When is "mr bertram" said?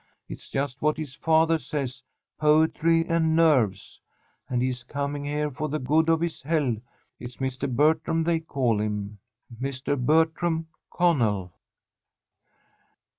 7.37-8.23, 9.61-10.65